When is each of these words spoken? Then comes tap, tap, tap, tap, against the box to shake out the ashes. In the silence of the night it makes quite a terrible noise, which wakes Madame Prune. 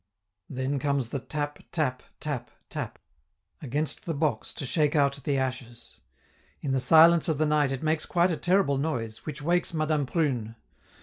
Then 0.49 0.79
comes 0.79 1.09
tap, 1.09 1.59
tap, 1.71 2.01
tap, 2.19 2.41
tap, 2.71 2.97
against 3.61 4.05
the 4.07 4.15
box 4.15 4.51
to 4.55 4.65
shake 4.65 4.95
out 4.95 5.19
the 5.23 5.37
ashes. 5.37 5.99
In 6.59 6.71
the 6.71 6.79
silence 6.79 7.29
of 7.29 7.37
the 7.37 7.45
night 7.45 7.71
it 7.71 7.83
makes 7.83 8.07
quite 8.07 8.31
a 8.31 8.35
terrible 8.37 8.79
noise, 8.79 9.27
which 9.27 9.43
wakes 9.43 9.75
Madame 9.75 10.07
Prune. 10.07 10.55